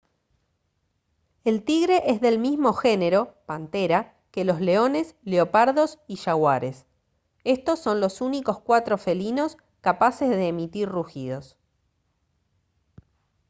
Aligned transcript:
el 1.43 1.63
tigre 1.63 2.09
es 2.11 2.21
del 2.21 2.39
mismo 2.39 2.73
género 2.73 3.37
panthera 3.45 4.17
que 4.31 4.43
los 4.43 4.59
leones 4.59 5.15
leopardos 5.21 5.99
y 6.07 6.15
jaguares. 6.17 6.87
estos 7.43 7.77
son 7.77 8.01
los 8.01 8.19
únicos 8.19 8.59
cuatro 8.59 8.97
felinos 8.97 9.57
capaces 9.81 10.31
de 10.31 10.47
emitir 10.47 10.89
rugidos 10.89 11.55